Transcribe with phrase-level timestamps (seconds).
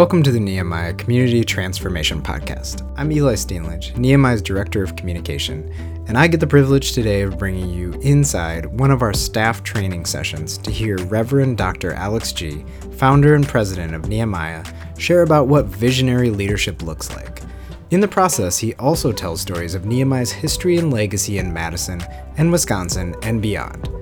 [0.00, 2.90] Welcome to the Nehemiah Community Transformation Podcast.
[2.96, 5.70] I'm Eli Steenledge, Nehemiah's Director of Communication,
[6.08, 10.06] and I get the privilege today of bringing you inside one of our staff training
[10.06, 11.92] sessions to hear Reverend Dr.
[11.92, 14.64] Alex Gee., founder and president of Nehemiah,
[14.96, 17.42] share about what visionary leadership looks like.
[17.90, 22.02] In the process, he also tells stories of Nehemiah's history and legacy in Madison
[22.38, 23.99] and Wisconsin and beyond.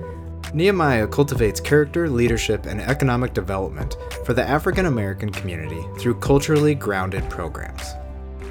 [0.51, 7.29] Nehemiah cultivates character, leadership, and economic development for the African American community through culturally grounded
[7.29, 7.93] programs.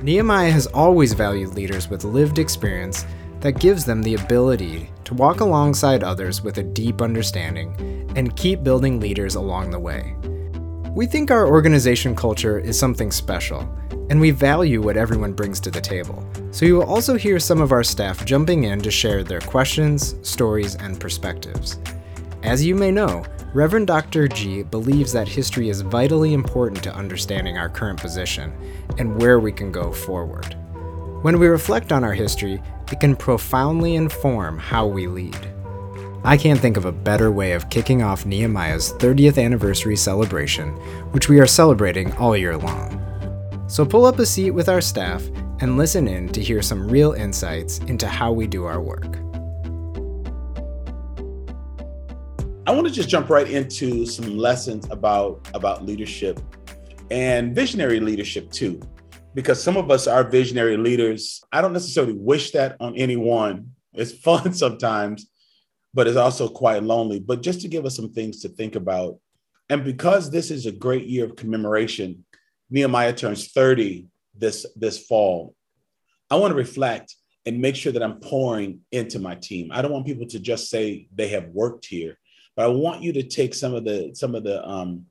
[0.03, 3.05] Nehemiah has always valued leaders with lived experience
[3.41, 7.75] that gives them the ability to walk alongside others with a deep understanding
[8.15, 10.15] and keep building leaders along the way.
[10.95, 13.61] We think our organization culture is something special,
[14.11, 16.25] and we value what everyone brings to the table.
[16.51, 20.15] So you will also hear some of our staff jumping in to share their questions,
[20.23, 21.79] stories, and perspectives.
[22.43, 24.29] As you may know, Reverend Dr.
[24.29, 28.53] Gee believes that history is vitally important to understanding our current position
[28.97, 30.57] and where we can go forward.
[31.23, 35.37] When we reflect on our history, it can profoundly inform how we lead.
[36.23, 40.69] I can't think of a better way of kicking off Nehemiah's 30th anniversary celebration,
[41.11, 43.03] which we are celebrating all year long.
[43.67, 45.25] So pull up a seat with our staff
[45.61, 49.19] and listen in to hear some real insights into how we do our work.
[52.69, 56.39] I want to just jump right into some lessons about about leadership
[57.11, 58.79] and visionary leadership too
[59.35, 61.43] because some of us are visionary leaders.
[61.51, 63.71] I don't necessarily wish that on anyone.
[63.95, 65.31] It's fun sometimes,
[65.95, 67.21] but it's also quite lonely.
[67.21, 69.19] But just to give us some things to think about.
[69.71, 72.27] And because this is a great year of commemoration,
[72.69, 75.55] Nehemiah turns 30 this this fall.
[76.31, 77.15] I want to reflect
[77.47, 79.71] and make sure that I'm pouring into my team.
[79.73, 82.19] I don't want people to just say they have worked here,
[82.59, 85.07] but I want you to take some of the some of the um,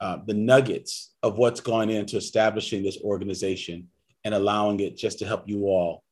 [0.00, 3.88] uh, the nuggets of what's gone into establishing this organization
[4.24, 6.02] and allowing it just to help you all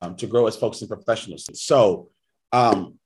[0.00, 1.46] um, to grow as folks and professionals.
[1.52, 2.08] So,
[2.52, 2.98] um,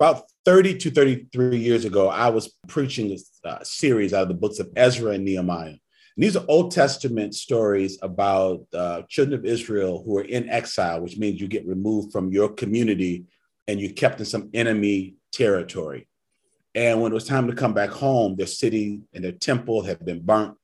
[0.00, 4.34] about 30 to 33 years ago, I was preaching a uh, series out of the
[4.34, 5.68] books of Ezra and Nehemiah.
[5.68, 5.78] And
[6.16, 11.18] these are Old Testament stories about uh, children of Israel who are in exile, which
[11.18, 13.26] means you get removed from your community
[13.68, 16.08] and you're kept in some enemy territory.
[16.74, 20.04] And when it was time to come back home, their city and their temple had
[20.04, 20.56] been burnt,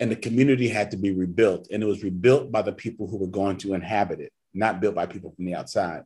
[0.00, 1.68] and the community had to be rebuilt.
[1.70, 4.94] And it was rebuilt by the people who were going to inhabit it, not built
[4.94, 6.02] by people from the outside.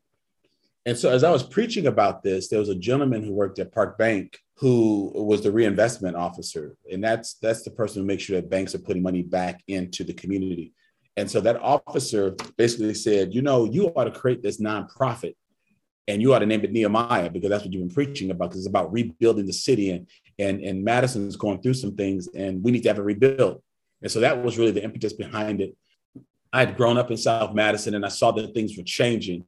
[0.84, 3.72] And so, as I was preaching about this, there was a gentleman who worked at
[3.72, 8.40] Park Bank who was the reinvestment officer, and that's that's the person who makes sure
[8.40, 10.72] that banks are putting money back into the community.
[11.16, 15.34] And so that officer basically said, you know, you ought to create this nonprofit,
[16.08, 18.50] and you ought to name it Nehemiah because that's what you've been preaching about.
[18.50, 20.06] Because it's about rebuilding the city, and
[20.38, 23.62] and and Madison's going through some things, and we need to have it rebuilt.
[24.02, 25.76] And so that was really the impetus behind it.
[26.52, 29.44] I had grown up in South Madison, and I saw that things were changing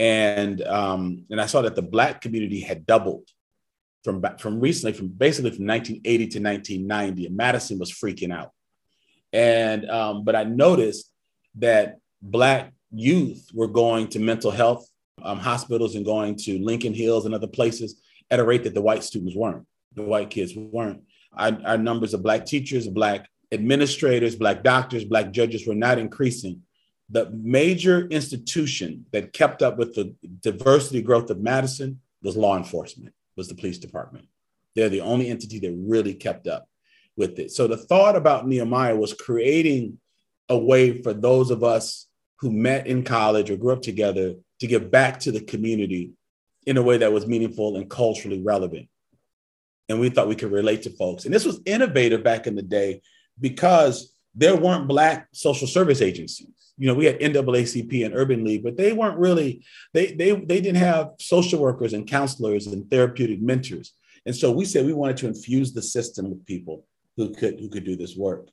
[0.00, 3.28] and um, and I saw that the black community had doubled
[4.02, 8.52] from from recently, from basically from 1980 to 1990, and Madison was freaking out.
[9.34, 11.12] And um, but I noticed
[11.56, 14.88] that black youth were going to mental health
[15.24, 18.00] um, hospitals and going to Lincoln Hills and other places
[18.30, 19.66] at a rate that the white students weren't.
[19.94, 21.02] The white kids weren't.
[21.32, 26.62] Our, our numbers of black teachers, black administrators, black doctors, black judges were not increasing
[27.10, 33.12] the major institution that kept up with the diversity growth of Madison was law enforcement,
[33.36, 34.26] was the police department.
[34.76, 36.68] They're the only entity that really kept up
[37.16, 37.50] with it.
[37.50, 39.98] So the thought about Nehemiah was creating
[40.48, 42.06] a way for those of us
[42.40, 46.12] who met in college or grew up together to give back to the community
[46.66, 48.88] in a way that was meaningful and culturally relevant.
[49.88, 51.24] And we thought we could relate to folks.
[51.24, 53.02] And this was innovative back in the day
[53.40, 58.62] because there weren't Black social service agencies you know, we had NAACP and Urban League,
[58.62, 59.62] but they weren't really,
[59.92, 63.92] they, they, they didn't have social workers and counselors and therapeutic mentors.
[64.24, 66.86] And so we said we wanted to infuse the system with people
[67.18, 68.48] who could, who could do this work.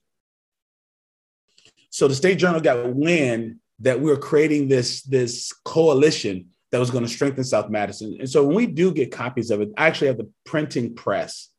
[1.90, 6.92] So the state journal got wind that we were creating this, this coalition that was
[6.92, 8.18] going to strengthen South Madison.
[8.20, 11.50] And so when we do get copies of it, I actually have the printing press.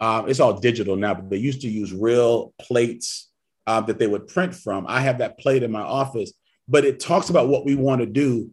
[0.00, 3.30] Um, it's all digital now, but they used to use real plates
[3.66, 4.86] uh, that they would print from.
[4.86, 6.32] I have that plate in my office,
[6.68, 8.50] but it talks about what we want to do.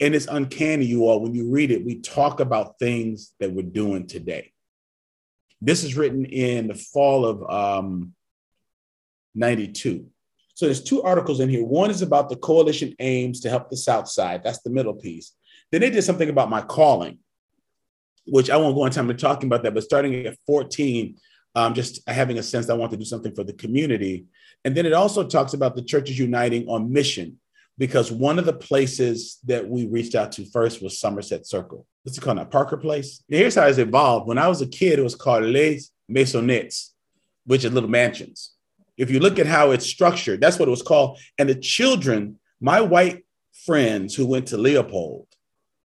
[0.00, 3.62] And it's uncanny, you all, when you read it, we talk about things that we're
[3.62, 4.52] doing today.
[5.60, 8.12] This is written in the fall of um,
[9.34, 10.06] 92.
[10.54, 11.64] So there's two articles in here.
[11.64, 14.42] One is about the coalition aims to help the South Side.
[14.44, 15.32] That's the middle piece.
[15.70, 17.18] Then they did something about my calling,
[18.26, 19.74] which I won't go into time to talking about that.
[19.74, 21.16] But starting at 14,
[21.56, 24.26] um, just having a sense that I want to do something for the community.
[24.64, 27.40] And then it also talks about the churches uniting on mission,
[27.76, 31.86] because one of the places that we reached out to first was Somerset Circle.
[32.04, 32.44] What's it called now?
[32.44, 33.22] Parker Place.
[33.28, 34.28] Here's how it's evolved.
[34.28, 36.90] When I was a kid, it was called Les Maisonnettes,
[37.44, 38.53] which is little mansions.
[38.96, 41.18] If you look at how it's structured, that's what it was called.
[41.38, 43.24] And the children, my white
[43.64, 45.26] friends who went to Leopold,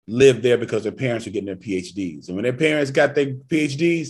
[0.08, 2.28] lived there because their parents were getting their PhDs.
[2.28, 4.10] And when their parents got their PhDs,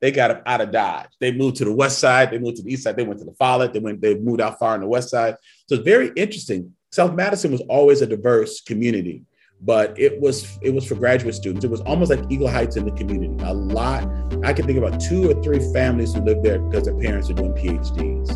[0.00, 1.08] they got out of Dodge.
[1.20, 2.30] They moved to the west side.
[2.30, 2.96] They moved to the east side.
[2.96, 3.72] They went to the Follett.
[3.72, 4.00] They went.
[4.00, 5.34] They moved out far on the west side.
[5.66, 6.74] So it's very interesting.
[6.92, 9.24] South Madison was always a diverse community,
[9.60, 11.64] but it was it was for graduate students.
[11.64, 13.42] It was almost like Eagle Heights in the community.
[13.44, 14.08] A lot.
[14.44, 17.34] I can think about two or three families who lived there because their parents are
[17.34, 18.30] doing PhDs.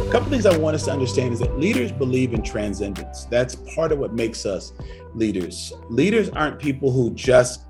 [0.00, 3.26] A couple things I want us to understand is that leaders believe in transcendence.
[3.26, 4.72] That's part of what makes us
[5.14, 5.74] leaders.
[5.90, 7.67] Leaders aren't people who just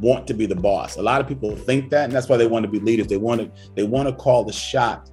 [0.00, 0.96] want to be the boss.
[0.96, 3.06] A lot of people think that, and that's why they want to be leaders.
[3.06, 5.10] They want to they want to call the shot.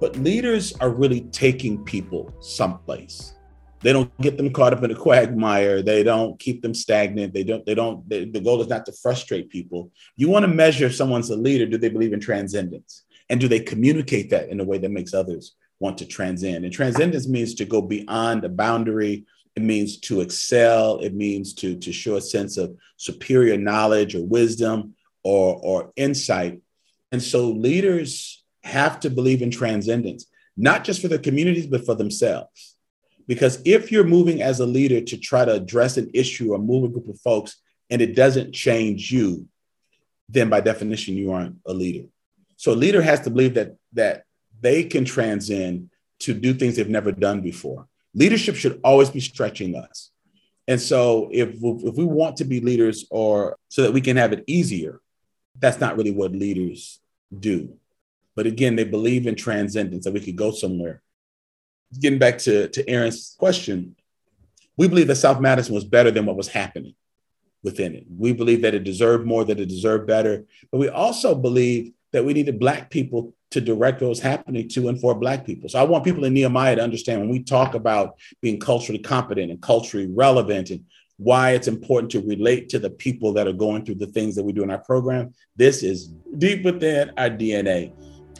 [0.00, 3.34] But leaders are really taking people someplace.
[3.80, 5.82] They don't get them caught up in a quagmire.
[5.82, 7.34] They don't keep them stagnant.
[7.34, 7.64] They don't.
[7.66, 8.08] They don't.
[8.08, 9.90] They, the goal is not to frustrate people.
[10.16, 11.66] You want to measure if someone's a leader.
[11.66, 13.04] Do they believe in transcendence?
[13.30, 16.64] And do they communicate that in a way that makes others want to transcend.
[16.64, 19.26] And transcendence means to go beyond a boundary.
[19.56, 20.98] It means to excel.
[20.98, 26.60] It means to, to show a sense of superior knowledge or wisdom or, or insight.
[27.12, 31.94] And so leaders have to believe in transcendence, not just for their communities, but for
[31.94, 32.76] themselves.
[33.26, 36.84] Because if you're moving as a leader to try to address an issue or move
[36.84, 37.56] a group of folks
[37.90, 39.46] and it doesn't change you,
[40.28, 42.08] then by definition, you aren't a leader.
[42.56, 44.24] So a leader has to believe that that
[44.60, 45.90] they can transcend
[46.20, 47.86] to do things they've never done before.
[48.14, 50.10] Leadership should always be stretching us.
[50.66, 54.32] And so if, if we want to be leaders or so that we can have
[54.32, 55.00] it easier,
[55.58, 57.00] that's not really what leaders
[57.38, 57.76] do.
[58.34, 61.02] But again, they believe in transcendence, that we could go somewhere.
[62.00, 63.94] Getting back to, to Aaron's question,
[64.76, 66.94] we believe that South Madison was better than what was happening
[67.62, 68.04] within it.
[68.08, 70.44] We believe that it deserved more, that it deserved better.
[70.72, 74.88] But we also believe that we needed Black people to direct what was happening to
[74.88, 75.68] and for Black people.
[75.68, 79.50] So I want people in Nehemiah to understand when we talk about being culturally competent
[79.50, 80.84] and culturally relevant and
[81.16, 84.44] why it's important to relate to the people that are going through the things that
[84.44, 85.34] we do in our program.
[85.56, 86.08] This is
[86.38, 87.92] deep within our DNA.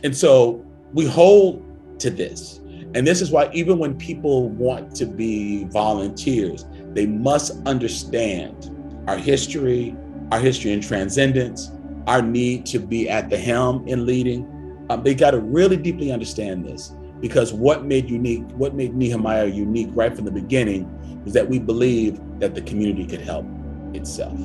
[0.04, 1.64] And so we hold
[1.98, 2.60] to this.
[2.94, 8.70] And this is why, even when people want to be volunteers, they must understand
[9.08, 9.96] our history,
[10.30, 11.72] our history in transcendence,
[12.06, 16.12] our need to be at the helm in leading, um, they got to really deeply
[16.12, 20.90] understand this because what made unique, what made Nehemiah unique right from the beginning
[21.24, 23.46] was that we believe that the community could help
[23.94, 24.38] itself.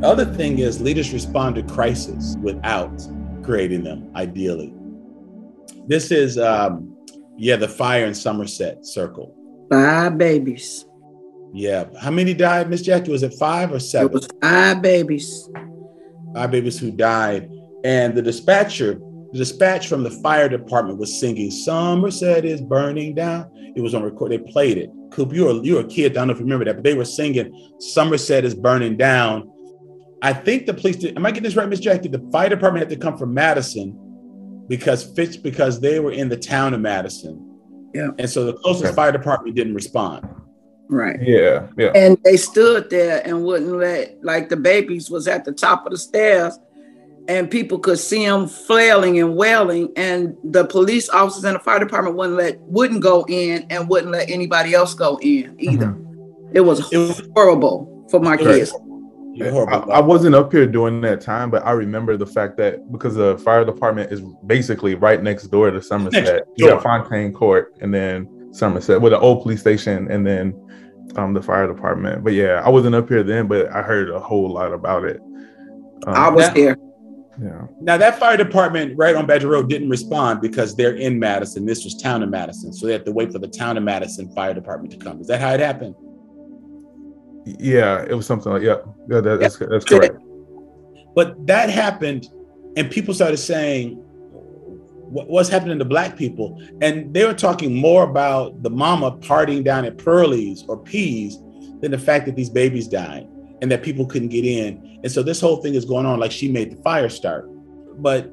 [0.00, 2.92] The other thing is leaders respond to crisis without
[3.42, 4.74] creating them, ideally.
[5.86, 6.96] This is, um,
[7.38, 9.34] yeah, the fire in Somerset circle.
[9.70, 10.85] Five babies.
[11.56, 11.86] Yeah.
[11.98, 13.10] How many died, Miss Jackie?
[13.10, 14.08] Was it five or seven?
[14.08, 15.48] It was five babies.
[16.34, 17.50] Five babies who died.
[17.82, 19.00] And the dispatcher,
[19.32, 23.50] the dispatch from the fire department was singing Somerset is burning down.
[23.74, 24.32] It was on record.
[24.32, 24.90] They played it.
[25.10, 26.12] Coop, you were you were a kid.
[26.12, 29.50] I don't know if you remember that, but they were singing Somerset is burning down.
[30.20, 32.08] I think the police did, am I getting this right, Miss Jackie?
[32.08, 33.98] The fire department had to come from Madison
[34.68, 37.58] because Fitch because they were in the town of Madison.
[37.94, 38.10] Yeah.
[38.18, 38.94] And so the closest okay.
[38.94, 40.26] fire department didn't respond.
[40.88, 41.20] Right.
[41.20, 41.68] Yeah.
[41.76, 41.92] Yeah.
[41.94, 45.92] And they stood there and wouldn't let, like the babies was at the top of
[45.92, 46.58] the stairs
[47.28, 49.92] and people could see them flailing and wailing.
[49.96, 54.12] And the police officers and the fire department wouldn't let, wouldn't go in and wouldn't
[54.12, 55.86] let anybody else go in either.
[55.86, 56.56] Mm-hmm.
[56.56, 56.88] It, was
[57.34, 58.72] horrible for my kids.
[59.42, 63.14] I, I, wasn't up here during that time, but I remember the fact that because
[63.14, 67.92] the fire department is basically right next door to Somerset, you got Fontaine Court and
[67.92, 70.54] then Somerset with an old police station and then
[71.16, 72.24] um, the fire department.
[72.24, 75.20] But yeah, I wasn't up here then, but I heard a whole lot about it.
[76.06, 76.76] Um, I was there.
[77.42, 77.66] Yeah.
[77.82, 81.66] Now that fire department right on Badger Road didn't respond because they're in Madison.
[81.66, 84.32] This was town of Madison, so they had to wait for the town of Madison
[84.34, 85.20] fire department to come.
[85.20, 85.94] Is that how it happened?
[87.44, 90.16] Yeah, it was something like yeah, yeah, that, that's that's correct.
[91.14, 92.26] But that happened,
[92.76, 94.02] and people started saying,
[95.08, 99.84] what's happening to black people and they were talking more about the mama partying down
[99.84, 101.38] at pearlie's or peas
[101.80, 103.28] than the fact that these babies died
[103.62, 106.32] and that people couldn't get in and so this whole thing is going on like
[106.32, 107.48] she made the fire start
[108.00, 108.32] but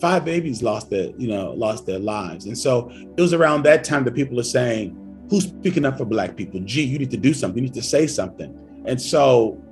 [0.00, 2.46] five babies lost their, you know, lost their lives.
[2.46, 4.96] And so it was around that time that people are saying,
[5.28, 6.60] who's speaking up for black people?
[6.64, 8.82] Gee, you need to do something, you need to say something.
[8.86, 9.62] And so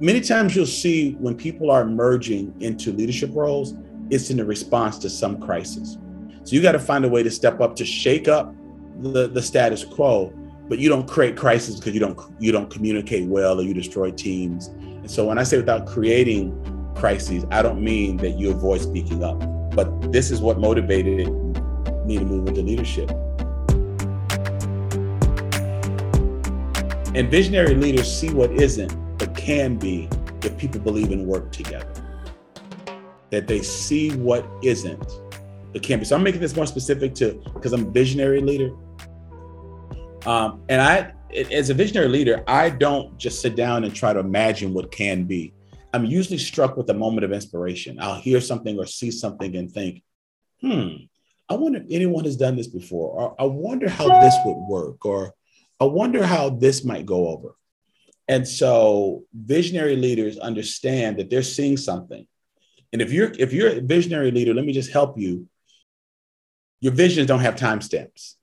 [0.00, 3.74] many times you'll see when people are merging into leadership roles,
[4.10, 5.98] it's in a response to some crisis.
[6.44, 8.54] So you got to find a way to step up to shake up
[9.00, 10.32] the, the status quo,
[10.68, 14.10] but you don't create crisis because you don't you don't communicate well or you destroy
[14.10, 14.68] teams.
[14.68, 16.52] And so when I say without creating
[16.96, 19.38] crises, I don't mean that you avoid speaking up,
[19.74, 21.28] but this is what motivated
[22.06, 23.10] me to move into leadership.
[27.14, 30.08] And visionary leaders see what isn't, but can be
[30.42, 32.07] if people believe in work together.
[33.30, 35.04] That they see what isn't,
[35.82, 36.04] can be.
[36.04, 38.74] So I'm making this more specific to because I'm a visionary leader.
[40.26, 41.12] Um, and I,
[41.52, 45.24] as a visionary leader, I don't just sit down and try to imagine what can
[45.24, 45.54] be.
[45.92, 47.98] I'm usually struck with a moment of inspiration.
[48.00, 50.02] I'll hear something or see something and think,
[50.60, 50.88] hmm,
[51.48, 55.06] I wonder if anyone has done this before, or I wonder how this would work,
[55.06, 55.32] or
[55.80, 57.54] I wonder how this might go over.
[58.26, 62.26] And so visionary leaders understand that they're seeing something.
[62.92, 65.46] And if you're if you're a visionary leader, let me just help you.
[66.80, 68.34] Your visions don't have timestamps.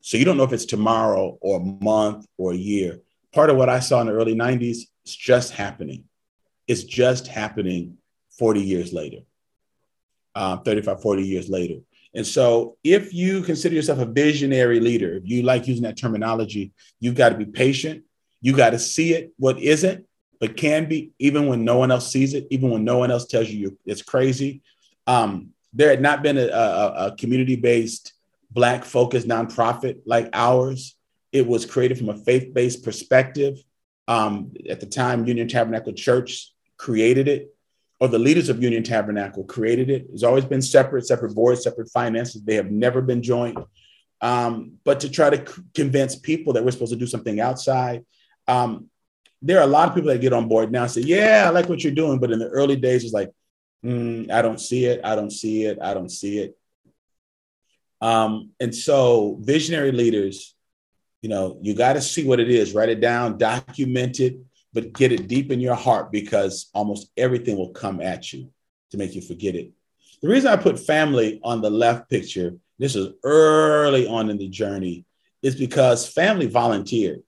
[0.00, 3.00] So you don't know if it's tomorrow or a month or a year.
[3.32, 6.04] Part of what I saw in the early 90s is just happening.
[6.66, 7.98] It's just happening
[8.38, 9.18] 40 years later,
[10.34, 11.80] uh, 35, 40 years later.
[12.14, 16.72] And so, if you consider yourself a visionary leader, if you like using that terminology,
[16.98, 18.04] you've got to be patient.
[18.40, 20.06] You got to see it, what isn't,
[20.40, 23.26] but can be, even when no one else sees it, even when no one else
[23.26, 24.62] tells you it's crazy.
[25.06, 28.14] Um, there had not been a, a, a community based,
[28.50, 30.96] Black focused nonprofit like ours.
[31.30, 33.62] It was created from a faith based perspective.
[34.08, 37.54] Um, at the time, Union Tabernacle Church created it,
[38.00, 40.06] or the leaders of Union Tabernacle created it.
[40.12, 42.42] It's always been separate, separate boards, separate finances.
[42.42, 43.58] They have never been joined.
[44.20, 48.04] Um, but to try to c- convince people that we're supposed to do something outside,
[48.48, 48.90] um,
[49.42, 51.50] there are a lot of people that get on board now and say, "Yeah, I
[51.50, 53.30] like what you're doing," but in the early days, it's like,
[53.84, 55.00] mm, "I don't see it.
[55.04, 55.78] I don't see it.
[55.80, 56.56] I don't see it."
[58.00, 60.54] Um, and so, visionary leaders,
[61.22, 64.38] you know, you got to see what it is, write it down, document it,
[64.72, 68.50] but get it deep in your heart because almost everything will come at you
[68.90, 69.72] to make you forget it.
[70.22, 74.48] The reason I put family on the left picture, this is early on in the
[74.48, 75.04] journey,
[75.42, 77.22] is because family volunteered.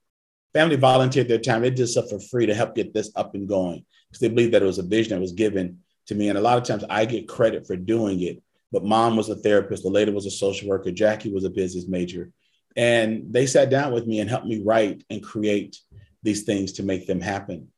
[0.53, 1.63] Family volunteered their time.
[1.63, 4.53] They did stuff for free to help get this up and going because they believed
[4.55, 6.29] that it was a vision that was given to me.
[6.29, 8.43] And a lot of times I get credit for doing it.
[8.71, 11.87] But mom was a therapist, the lady was a social worker, Jackie was a business
[11.87, 12.31] major.
[12.75, 15.79] And they sat down with me and helped me write and create
[16.23, 17.69] these things to make them happen.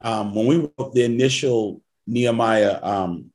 [0.00, 3.32] Um, when we wrote the initial Nehemiah um,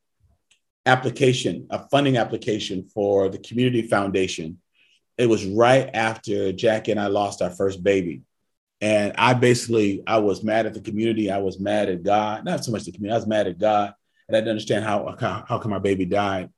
[0.85, 4.59] application, a funding application for the community foundation,
[5.17, 8.21] it was right after Jackie and I lost our first baby.
[8.81, 11.29] And I basically, I was mad at the community.
[11.29, 13.15] I was mad at God, not so much the community.
[13.15, 13.93] I was mad at God,
[14.27, 16.49] and I didn't understand how how, how come our baby died.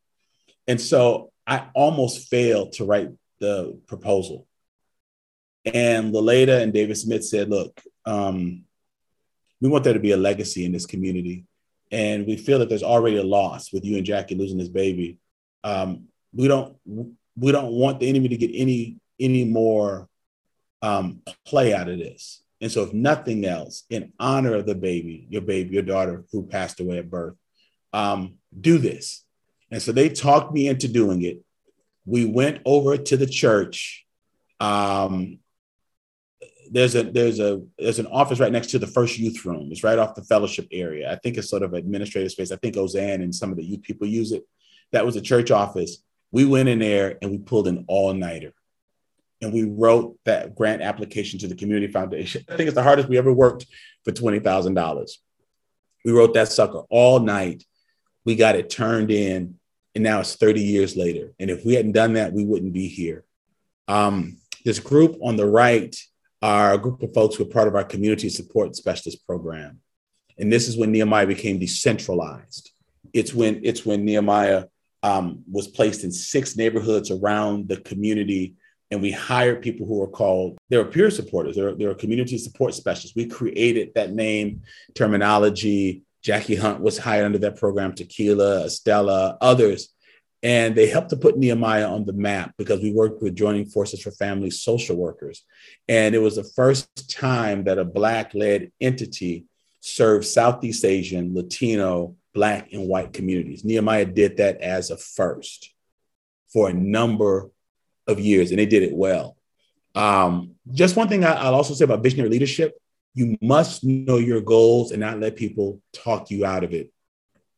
[0.68, 4.48] And so I almost failed to write the proposal.
[5.66, 8.64] And Leleda and David Smith said, "Look, um,
[9.64, 11.46] we want there to be a legacy in this community.
[11.90, 15.20] And we feel that there's already a loss with you and Jackie losing this baby.
[15.64, 20.10] Um, we don't we don't want the enemy to get any any more
[20.84, 22.44] um, play out of this.
[22.62, 26.46] And so, if nothing else, in honor of the baby, your baby, your daughter who
[26.46, 27.36] passed away at birth,
[27.92, 29.26] um, do this.
[29.72, 31.42] And so they talked me into doing it.
[32.06, 34.04] We went over to the church
[34.60, 35.40] um,
[36.72, 39.70] there's a there's a there's an office right next to the first youth room.
[39.72, 41.12] It's right off the fellowship area.
[41.12, 42.52] I think it's sort of administrative space.
[42.52, 44.44] I think Ozan and some of the youth people use it.
[44.92, 45.98] That was a church office.
[46.32, 48.54] We went in there and we pulled an all nighter,
[49.44, 52.44] and we wrote that grant application to the community foundation.
[52.50, 53.66] I think it's the hardest we ever worked
[54.04, 55.20] for twenty thousand dollars.
[56.06, 57.64] We wrote that sucker all night.
[58.26, 59.60] We got it turned in,
[59.94, 61.34] and now it's thirty years later.
[61.40, 63.26] And if we hadn't done that, we wouldn't be here.
[63.88, 65.96] Um, this group on the right
[66.42, 69.80] are a group of folks who are part of our community support specialist program.
[70.38, 72.72] And this is when Nehemiah became decentralized.
[73.14, 74.66] It's when it's when Nehemiah
[75.04, 78.56] um, was placed in six neighborhoods around the community,
[78.94, 81.56] and we hired people who were called they were peer supporters.
[81.56, 83.16] They were, community support specialists.
[83.16, 84.62] We created that name
[84.96, 86.04] terminology.
[86.22, 87.94] Jackie Hunt was hired under that program.
[87.94, 89.94] Tequila, Estella, others
[90.44, 94.02] and they helped to put Nehemiah on the map because we worked with Joining Forces
[94.02, 95.46] for Families social workers.
[95.88, 99.46] And it was the first time that a Black led entity
[99.80, 103.64] served Southeast Asian, Latino, Black and white communities.
[103.64, 105.74] Nehemiah did that as a first
[106.52, 107.50] for a number
[108.08, 109.38] of years, and they did it well.
[109.96, 112.76] Um, just one thing I, will also say about visionary leadership
[113.14, 116.92] you must know your goals and not let people talk you out of it.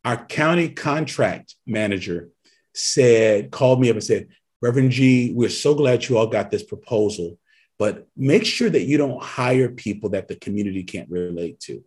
[0.04, 2.30] Our county contract manager
[2.74, 4.28] said, called me up and said,
[4.62, 7.40] Reverend Gee, we're so glad you all got this proposal,
[7.80, 11.84] but make sure that you don't hire people that the community can't relate to.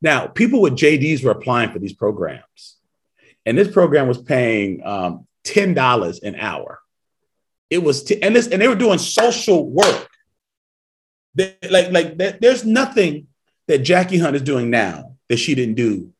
[0.00, 2.76] Now, people with JDs were applying for these programs,
[3.44, 6.80] and this program was paying um, $10 an hour.
[7.70, 10.08] It was, t- and, this, and they were doing social work.
[11.34, 13.28] They, like, like there's nothing
[13.66, 16.12] that Jackie Hunt is doing now that she didn't do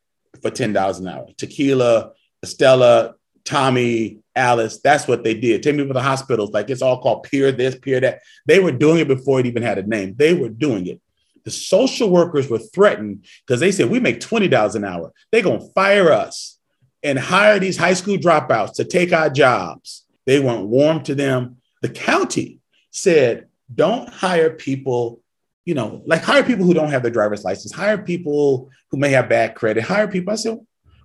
[0.42, 1.26] for $10 an hour.
[1.36, 2.12] Tequila,
[2.42, 3.14] Estella,
[3.44, 5.62] Tommy, Alice, that's what they did.
[5.62, 8.20] Take me to the hospitals, like it's all called peer this, peer that.
[8.46, 10.14] They were doing it before it even had a name.
[10.16, 11.00] They were doing it.
[11.44, 15.12] The social workers were threatened because they said, we make $20 an hour.
[15.32, 16.58] They're going to fire us
[17.02, 20.04] and hire these high school dropouts to take our jobs.
[20.28, 21.56] They weren't warm to them.
[21.80, 25.22] The county said, don't hire people,
[25.64, 29.08] you know, like hire people who don't have their driver's license, hire people who may
[29.08, 30.34] have bad credit, hire people.
[30.34, 30.58] I said,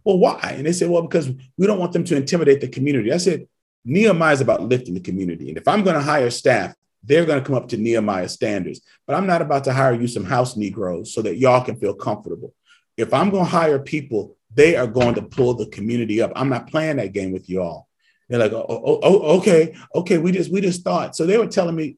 [0.04, 0.56] well, why?
[0.58, 3.14] And they said, well, because we don't want them to intimidate the community.
[3.14, 3.48] I said,
[3.86, 5.48] Nehemiah is about lifting the community.
[5.48, 8.82] And if I'm going to hire staff, they're going to come up to Nehemiah standards.
[9.08, 11.94] But I'm not about to hire you some house Negroes so that y'all can feel
[11.94, 12.54] comfortable.
[12.98, 16.34] If I'm going to hire people, they are going to pull the community up.
[16.36, 17.88] I'm not playing that game with y'all.
[18.30, 20.18] They're like, oh, oh, oh, okay, okay.
[20.18, 21.16] We just we just thought.
[21.16, 21.98] So they were telling me,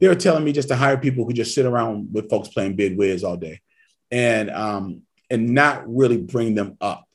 [0.00, 2.76] they were telling me just to hire people who just sit around with folks playing
[2.76, 3.60] bid whiz all day,
[4.10, 7.06] and um and not really bring them up.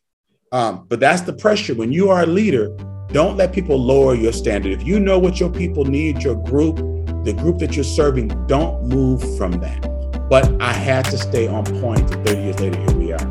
[0.51, 1.75] Um, but that's the pressure.
[1.75, 2.75] When you are a leader,
[3.11, 4.71] don't let people lower your standard.
[4.71, 6.77] If you know what your people need, your group,
[7.23, 10.27] the group that you're serving, don't move from that.
[10.29, 12.09] But I had to stay on point.
[12.09, 13.30] 30 years later, here we are.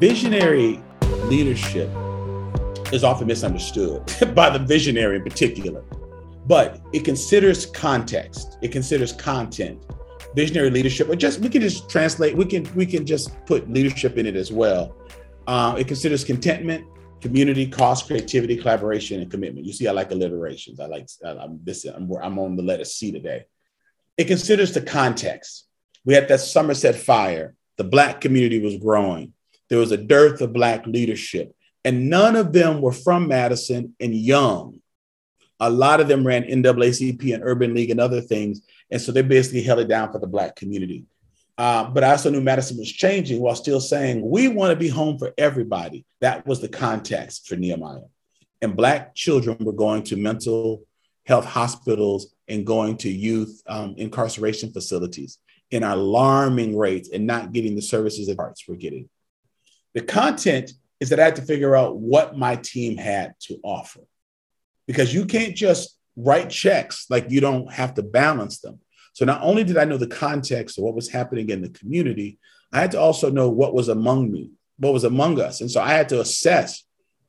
[0.00, 0.80] Visionary
[1.24, 1.90] leadership
[2.90, 4.02] is often misunderstood
[4.34, 5.84] by the visionary in particular,
[6.46, 9.84] but it considers context, it considers content.
[10.34, 14.16] Visionary leadership, or just we can just translate, we can we can just put leadership
[14.16, 14.96] in it as well.
[15.46, 16.86] Uh, it considers contentment,
[17.20, 19.66] community, cost, creativity, collaboration, and commitment.
[19.66, 20.80] You see, I like alliterations.
[20.80, 21.84] I like I'm this.
[21.84, 23.44] I'm, I'm on the letter C today.
[24.16, 25.66] It considers the context.
[26.06, 27.54] We had that Somerset fire.
[27.76, 29.34] The black community was growing.
[29.70, 31.54] There was a dearth of black leadership,
[31.84, 34.80] and none of them were from Madison and young.
[35.60, 39.22] A lot of them ran NAACP and Urban League and other things, and so they
[39.22, 41.06] basically held it down for the black community.
[41.60, 44.88] Uh, but I also knew Madison was changing while still saying, we want to be
[44.88, 46.06] home for everybody.
[46.22, 48.00] That was the context for Nehemiah.
[48.62, 50.84] And Black children were going to mental
[51.26, 55.38] health hospitals and going to youth um, incarceration facilities
[55.70, 59.10] in alarming rates and not getting the services that parts were getting.
[59.94, 64.00] The content is that I had to figure out what my team had to offer
[64.86, 68.80] because you can't just write checks like you don't have to balance them.
[69.12, 72.38] So not only did I know the context of what was happening in the community,
[72.72, 75.60] I had to also know what was among me, what was among us.
[75.60, 76.84] And so I had to assess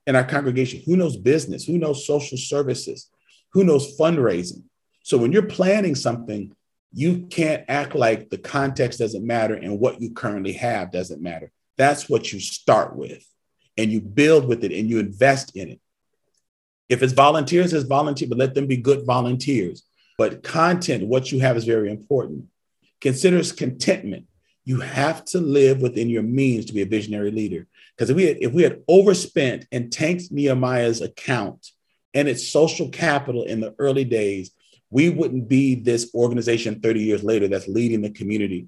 [0.05, 3.09] in our congregation who knows business, who knows social services,
[3.53, 4.63] who knows fundraising.
[5.03, 6.55] So when you're planning something,
[6.93, 11.51] you can't act like the context doesn't matter and what you currently have doesn't matter.
[11.77, 13.25] That's what you start with
[13.77, 15.79] and you build with it and you invest in it.
[16.89, 19.83] If it's volunteers, it's volunteer, but let them be good volunteers.
[20.17, 22.45] But content, what you have is very important.
[22.99, 24.25] Considers contentment.
[24.65, 27.65] You have to live within your means to be a visionary leader.
[27.95, 31.71] Because if we had, if we had overspent and tanked Nehemiah's account
[32.13, 34.51] and its social capital in the early days,
[34.91, 38.67] we wouldn't be this organization 30 years later that's leading the community.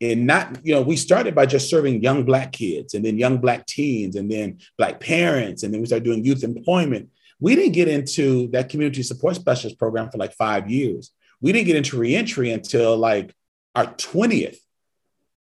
[0.00, 3.38] And not, you know, we started by just serving young Black kids and then young
[3.38, 5.62] Black teens and then Black parents.
[5.62, 7.08] And then we started doing youth employment.
[7.40, 11.12] We didn't get into that community support specialist program for like five years.
[11.40, 13.34] We didn't get into reentry until like
[13.74, 14.58] our 20th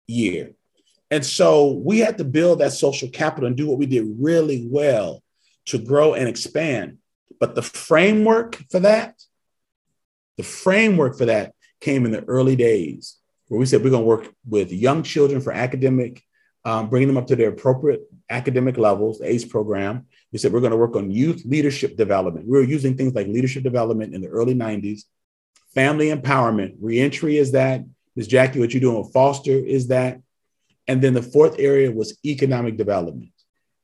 [0.07, 0.53] year.
[1.11, 4.67] And so we had to build that social capital and do what we did really
[4.69, 5.23] well
[5.67, 6.99] to grow and expand.
[7.39, 9.21] But the framework for that,
[10.37, 13.17] the framework for that came in the early days
[13.49, 16.23] where we said we're going to work with young children for academic,
[16.65, 20.07] um, bringing them up to their appropriate academic levels, the ACE program.
[20.33, 22.47] We said we're going to work on youth leadership development.
[22.47, 25.03] We were using things like leadership development in the early 90s,
[25.75, 27.85] family empowerment, reentry is that.
[28.17, 28.29] Ms.
[28.29, 30.21] Jackie, what you're doing with foster is that.
[30.89, 33.33] And then the fourth area was economic development.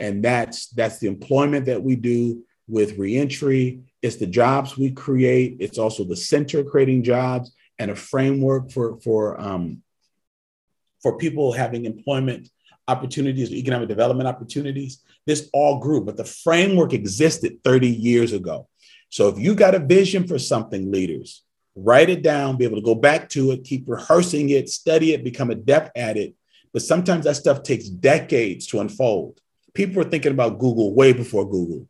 [0.01, 3.83] And that's that's the employment that we do with reentry.
[4.01, 5.59] It's the jobs we create.
[5.61, 7.55] It's also the center creating jobs.
[7.83, 9.83] And a framework for for um,
[11.03, 12.49] for people having employment
[12.87, 15.03] opportunities, economic development opportunities.
[15.27, 18.69] This all grew, but the framework existed 30 years ago.
[19.09, 21.43] So if you got a vision for something, leaders,
[21.75, 25.25] write it down, be able to go back to it, keep rehearsing it, study it,
[25.25, 26.35] become adept at it.
[26.73, 29.41] But sometimes that stuff takes decades to unfold.
[29.75, 31.89] People were thinking about Google way before Google.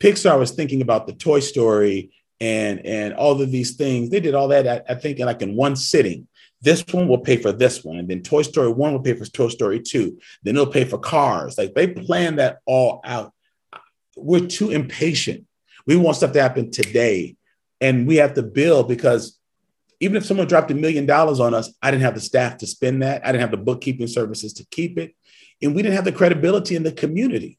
[0.00, 4.10] Pixar was thinking about the Toy Story and and all of these things.
[4.10, 6.28] They did all that, I, I think, like in one sitting.
[6.60, 9.24] This one will pay for this one, and then Toy Story One will pay for
[9.24, 10.18] Toy Story Two.
[10.42, 11.56] Then it'll pay for Cars.
[11.56, 13.32] Like they plan that all out.
[14.16, 15.46] We're too impatient.
[15.86, 17.36] We want stuff to happen today,
[17.80, 19.38] and we have to build because
[20.00, 22.66] even if someone dropped a million dollars on us, I didn't have the staff to
[22.66, 23.24] spend that.
[23.24, 25.14] I didn't have the bookkeeping services to keep it,
[25.62, 27.58] and we didn't have the credibility in the community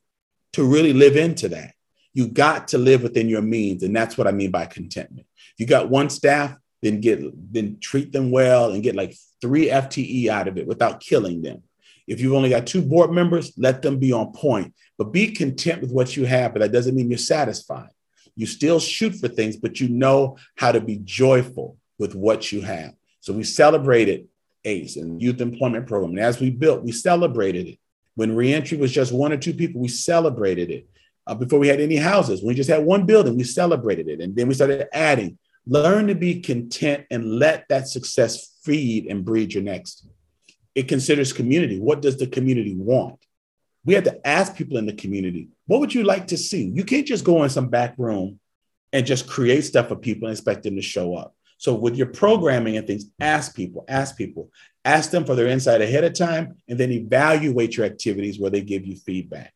[0.54, 1.74] to really live into that.
[2.20, 3.82] You got to live within your means.
[3.82, 5.26] And that's what I mean by contentment.
[5.54, 7.22] If you got one staff, then get
[7.54, 11.64] then treat them well and get like three FTE out of it without killing them.
[12.08, 14.74] If you've only got two board members, let them be on point.
[14.98, 17.88] But be content with what you have, but that doesn't mean you're satisfied.
[18.36, 22.64] You still shoot for things, but you know how to be joyful with what you
[22.64, 22.96] have.
[23.22, 24.28] So we celebrated
[24.66, 26.12] ACE and Youth Employment Program.
[26.12, 27.80] And as we built, we celebrated it.
[28.16, 30.90] When reentry was just one or two people, we celebrated it
[31.30, 32.44] uh, before we had any houses.
[32.44, 34.20] We just had one building, we celebrated it.
[34.20, 35.38] And then we started adding.
[35.68, 40.08] Learn to be content and let that success feed and breed your next.
[40.74, 41.80] It considers community.
[41.80, 43.24] What does the community want?
[43.86, 46.64] We had to ask people in the community, what would you like to see?
[46.64, 48.40] You can't just go in some back room
[48.92, 51.36] and just create stuff for people and expect them to show up.
[51.58, 54.50] So with your programming and things, ask people, ask people,
[54.86, 58.62] ask them for their insight ahead of time, and then evaluate your activities where they
[58.62, 59.54] give you feedback.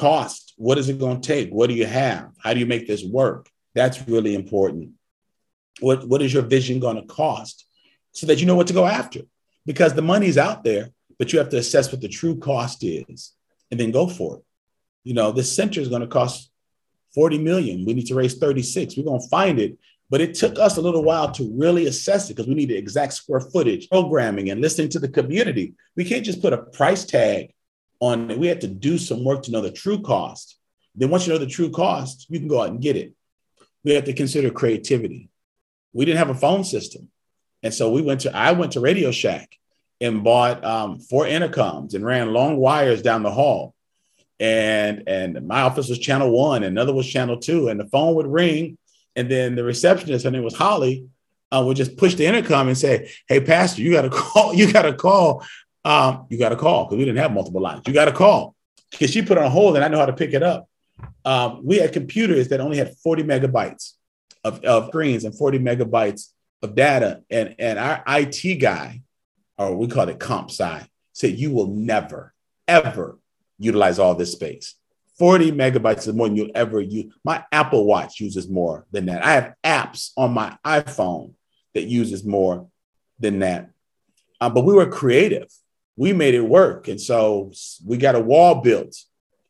[0.00, 1.50] Cost, what is it going to take?
[1.50, 2.30] What do you have?
[2.42, 3.50] How do you make this work?
[3.74, 4.92] That's really important.
[5.80, 7.66] What, what is your vision going to cost
[8.12, 9.20] so that you know what to go after?
[9.66, 13.34] Because the money's out there, but you have to assess what the true cost is
[13.70, 14.42] and then go for it.
[15.04, 16.50] You know, this center is going to cost
[17.14, 17.84] 40 million.
[17.84, 18.96] We need to raise 36.
[18.96, 19.78] We're going to find it.
[20.08, 22.76] But it took us a little while to really assess it because we need the
[22.78, 25.74] exact square footage, programming, and listening to the community.
[25.94, 27.52] We can't just put a price tag
[28.00, 28.38] on.
[28.38, 30.58] We had to do some work to know the true cost.
[30.94, 33.14] Then once you know the true cost, you can go out and get it.
[33.84, 35.30] We have to consider creativity.
[35.92, 37.08] We didn't have a phone system.
[37.62, 39.56] And so we went to, I went to Radio Shack
[40.00, 43.74] and bought um, four intercoms and ran long wires down the hall.
[44.38, 47.68] And, and my office was channel one, and another was channel two.
[47.68, 48.78] And the phone would ring.
[49.14, 51.06] And then the receptionist, her name was Holly,
[51.52, 54.72] uh, would just push the intercom and say, Hey, Pastor, you got to call, you
[54.72, 55.44] got to call
[55.84, 57.82] um, you got to call because we didn't have multiple lines.
[57.86, 58.54] You got to call
[58.90, 60.68] because she put on hold and I know how to pick it up.
[61.24, 63.92] Um, we had computers that only had 40 megabytes
[64.44, 66.28] of, of screens and 40 megabytes
[66.62, 67.22] of data.
[67.30, 69.02] And, and our IT guy,
[69.56, 72.34] or we call it comp sci, said, You will never,
[72.68, 73.18] ever
[73.58, 74.74] utilize all this space.
[75.18, 77.12] 40 megabytes is more than you'll ever use.
[77.24, 79.24] My Apple Watch uses more than that.
[79.24, 81.34] I have apps on my iPhone
[81.74, 82.68] that uses more
[83.18, 83.70] than that.
[84.40, 85.48] Um, but we were creative
[86.00, 86.88] we made it work.
[86.88, 87.52] And so
[87.84, 88.96] we got a wall built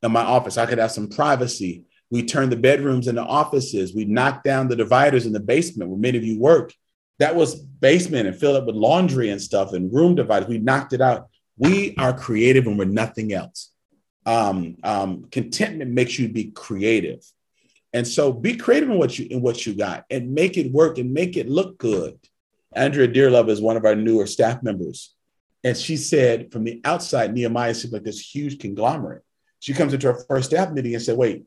[0.03, 0.59] in my office.
[0.59, 1.85] I could have some privacy.
[2.11, 3.95] We turned the bedrooms into offices.
[3.95, 6.75] We knocked down the dividers in the basement where many of you work.
[7.21, 10.49] That was basement and filled up with laundry and stuff and room dividers.
[10.49, 11.29] We knocked it out.
[11.57, 13.71] We are creative and we're nothing else.
[14.27, 17.25] Um, um, contentment makes you be creative.
[17.93, 20.99] And so be creative in what you in what you got and make it work
[20.99, 22.19] and make it look good.
[22.75, 25.15] Andrea Dearlove is one of our newer staff members.
[25.63, 29.23] And she said, from the outside, Nehemiah seemed like this huge conglomerate.
[29.59, 31.45] She comes into her first staff meeting and said, wait,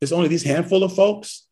[0.00, 1.46] there's only these handful of folks.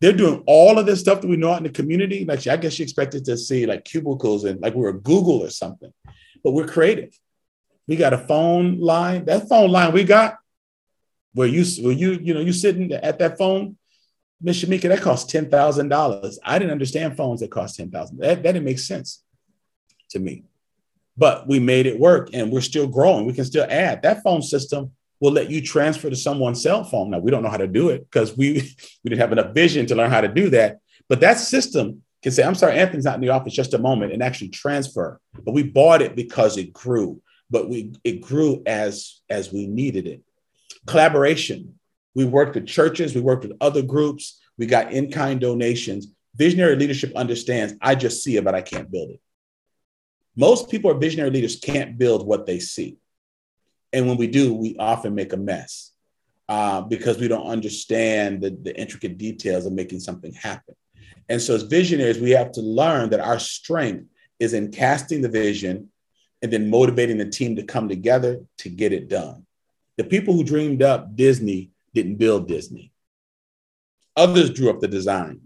[0.00, 2.24] They're doing all of this stuff that we know out in the community.
[2.24, 5.50] Like, I guess she expected to see like cubicles and like we are Google or
[5.50, 5.92] something,
[6.42, 7.16] but we're creative.
[7.86, 9.26] We got a phone line.
[9.26, 10.38] That phone line we got,
[11.32, 13.76] where you, where you, you know, you sitting at that phone,
[14.40, 16.38] Miss Shamika, that cost ten thousand dollars.
[16.42, 18.18] I didn't understand phones that cost ten thousand.
[18.18, 19.22] That, that didn't make sense
[20.10, 20.44] to me.
[21.16, 23.26] But we made it work and we're still growing.
[23.26, 24.02] We can still add.
[24.02, 27.10] That phone system will let you transfer to someone's cell phone.
[27.10, 28.54] Now, we don't know how to do it because we,
[29.04, 30.78] we didn't have enough vision to learn how to do that.
[31.08, 34.12] But that system can say, I'm sorry, Anthony's not in the office just a moment
[34.12, 35.20] and actually transfer.
[35.44, 37.20] But we bought it because it grew,
[37.50, 40.22] but we it grew as as we needed it.
[40.86, 41.74] Collaboration.
[42.14, 46.08] We worked with churches, we worked with other groups, we got in-kind donations.
[46.34, 49.20] Visionary leadership understands I just see it, but I can't build it.
[50.40, 52.96] Most people are visionary leaders can't build what they see.
[53.92, 55.92] And when we do, we often make a mess
[56.48, 60.74] uh, because we don't understand the, the intricate details of making something happen.
[61.28, 64.06] And so, as visionaries, we have to learn that our strength
[64.38, 65.90] is in casting the vision
[66.40, 69.44] and then motivating the team to come together to get it done.
[69.98, 72.92] The people who dreamed up Disney didn't build Disney.
[74.16, 75.42] Others drew up the design.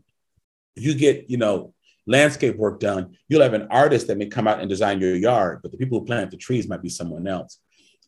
[0.76, 1.73] You get, you know,
[2.06, 5.60] landscape work done, you'll have an artist that may come out and design your yard,
[5.62, 7.58] but the people who plant the trees might be someone else.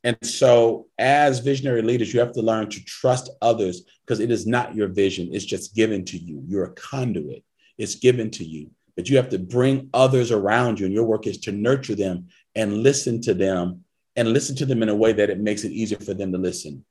[0.05, 4.47] And so, as visionary leaders, you have to learn to trust others because it is
[4.47, 6.43] not your vision, it's just given to you.
[6.47, 7.43] You're a conduit,
[7.79, 8.71] it's given to you.
[8.95, 12.29] But you have to bring others around you, and your work is to nurture them
[12.55, 13.85] and listen to them
[14.17, 16.39] and listen to them in a way that it makes it easier for them to
[16.39, 16.85] listen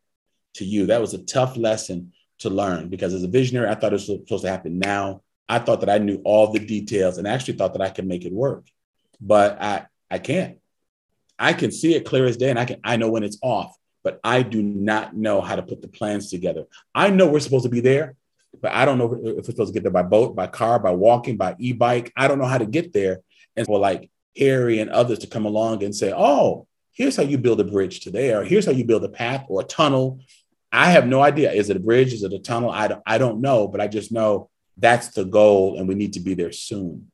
[0.55, 0.85] to you.
[0.85, 4.05] That was a tough lesson to learn because as a visionary, I thought it was
[4.05, 5.21] supposed to happen now.
[5.47, 8.25] I thought that I knew all the details and actually thought that I could make
[8.25, 8.65] it work,
[9.21, 10.57] but I I can't.
[11.37, 13.75] I can see it clear as day, and I can I know when it's off,
[14.03, 16.65] but I do not know how to put the plans together.
[16.93, 18.15] I know we're supposed to be there,
[18.61, 20.91] but I don't know if we're supposed to get there by boat, by car, by
[20.91, 22.11] walking, by e-bike.
[22.15, 23.21] I don't know how to get there.
[23.55, 27.37] And for like Harry and others to come along and say, "Oh, here's how you
[27.37, 28.43] build a bridge to there.
[28.43, 30.19] Here's how you build a path or a tunnel."
[30.71, 31.53] I have no idea.
[31.53, 32.11] Is it a bridge?
[32.11, 32.69] Is it a tunnel?
[32.69, 36.13] I don't, I don't know, but I just know that's the goal and we need
[36.13, 37.11] to be there soon.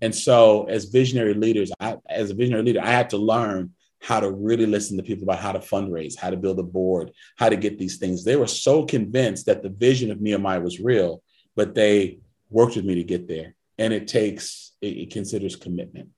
[0.00, 4.18] And so, as visionary leaders, I, as a visionary leader, I had to learn how
[4.18, 7.48] to really listen to people about how to fundraise, how to build a board, how
[7.48, 8.24] to get these things.
[8.24, 11.22] They were so convinced that the vision of Nehemiah was real,
[11.54, 12.18] but they
[12.50, 13.54] worked with me to get there.
[13.78, 16.08] And it takes, it, it considers commitment.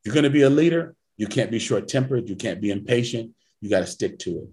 [0.00, 2.70] If you're going to be a leader, you can't be short tempered, you can't be
[2.70, 4.48] impatient, you got to stick to it.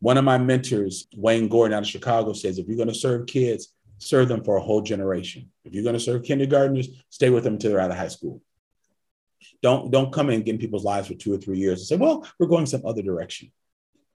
[0.00, 3.26] One of my mentors, Wayne Gordon out of Chicago, says if you're going to serve
[3.26, 5.50] kids, serve them for a whole generation.
[5.64, 8.42] If you're going to serve kindergartners, stay with them until they're out of high school.
[9.62, 11.86] Don't don't come in and get in people's lives for two or three years and
[11.86, 13.52] say, well, we're going some other direction.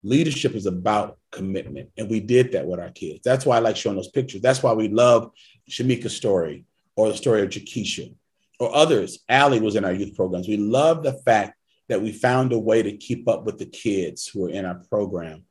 [0.02, 1.90] Leadership is about commitment.
[1.98, 3.22] And we did that with our kids.
[3.24, 4.42] That's why I like showing those pictures.
[4.42, 5.32] That's why we love
[5.70, 6.66] Shamika's story
[6.96, 8.14] or the story of Jakisha
[8.60, 9.20] or others.
[9.28, 10.48] Allie was in our youth programs.
[10.48, 11.58] We love the fact
[11.90, 14.82] that we found a way to keep up with the kids who are in our
[14.90, 15.44] program.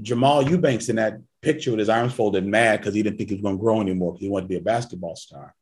[0.00, 3.34] Jamal Eubanks in that picture with his arms folded, mad because he didn't think he
[3.34, 5.54] was going to grow anymore because he wanted to be a basketball star.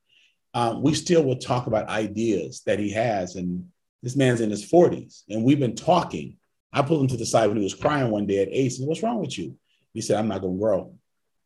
[0.52, 3.36] Um, we still will talk about ideas that he has.
[3.36, 3.66] And
[4.02, 6.36] this man's in his 40s, and we've been talking.
[6.72, 8.78] I pulled him to the side when he was crying one day at Ace.
[8.78, 9.56] And what's wrong with you?
[9.92, 10.94] He said, I'm not going to grow.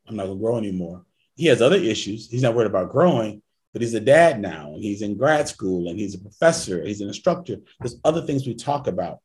[0.07, 1.03] I'm not going to grow anymore.
[1.35, 2.29] He has other issues.
[2.29, 3.41] He's not worried about growing,
[3.73, 7.01] but he's a dad now, and he's in grad school, and he's a professor, he's
[7.01, 7.57] an instructor.
[7.79, 9.19] There's other things we talk about.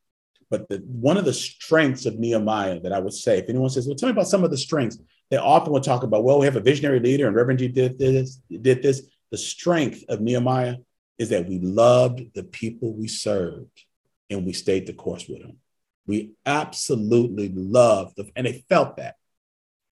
[0.51, 3.87] But the, one of the strengths of Nehemiah that I would say, if anyone says,
[3.87, 4.99] "Well, tell me about some of the strengths,"
[5.31, 7.99] they often will talk about, "Well, we have a visionary leader, and Reverend Gee did
[7.99, 10.77] this, did this." The strength of Nehemiah
[11.19, 13.85] is that we loved the people we served,
[14.29, 15.59] and we stayed the course with them.
[16.07, 19.17] We absolutely loved them, and they felt that.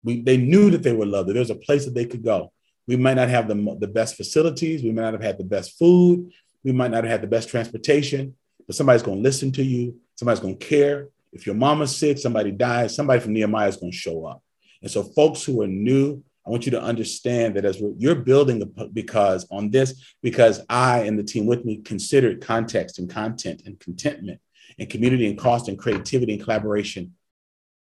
[0.03, 1.29] We, they knew that they were loved.
[1.29, 2.53] That there was a place that they could go.
[2.89, 4.83] We might not have the, the best facilities.
[4.83, 6.33] We might not have had the best food.
[6.65, 8.35] We might not have had the best transportation,
[8.67, 9.97] but somebody's going to listen to you.
[10.21, 11.09] Somebody's going to care.
[11.33, 14.43] If your mama's sick, somebody dies, somebody from Nehemiah is going to show up.
[14.83, 18.63] And so, folks who are new, I want you to understand that as you're building,
[18.93, 23.81] because on this, because I and the team with me considered context and content and
[23.81, 24.43] contentment
[24.79, 27.15] and community and cost and creativity and collaboration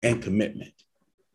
[0.02, 0.74] and commitment.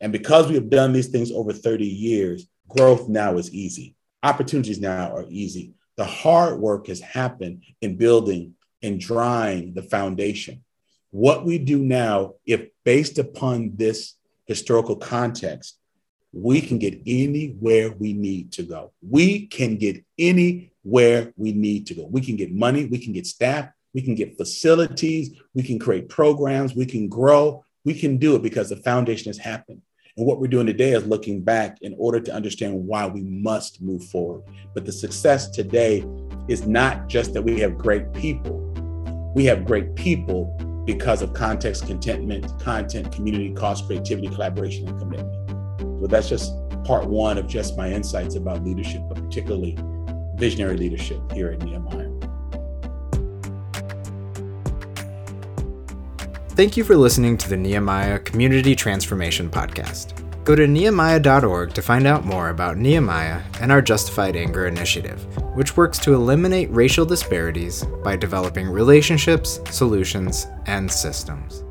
[0.01, 3.95] And because we have done these things over 30 years, growth now is easy.
[4.21, 5.75] Opportunities now are easy.
[5.95, 10.65] The hard work has happened in building and drawing the foundation.
[11.11, 14.13] What we do now, if based upon this
[14.45, 15.77] historical context,
[16.31, 18.91] we can get anywhere we need to go.
[19.01, 22.05] We can get anywhere we need to go.
[22.05, 26.09] We can get money, we can get staff, we can get facilities, we can create
[26.09, 27.65] programs, we can grow.
[27.85, 29.81] We can do it because the foundation has happened.
[30.17, 33.81] And what we're doing today is looking back in order to understand why we must
[33.81, 34.43] move forward.
[34.75, 36.05] But the success today
[36.47, 38.59] is not just that we have great people,
[39.33, 40.55] we have great people
[40.93, 45.51] because of context, contentment, content, community, cost, creativity, collaboration, and commitment.
[46.01, 46.51] So that's just
[46.83, 49.77] part one of just my insights about leadership, but particularly
[50.33, 52.09] visionary leadership here at Nehemiah.
[56.55, 60.18] Thank you for listening to the Nehemiah Community Transformation Podcast.
[60.49, 65.23] Go to nehemiah.org to find out more about Nehemiah and our Justified Anger initiative,
[65.55, 71.63] which works to eliminate racial disparities by developing relationships, solutions, and systems.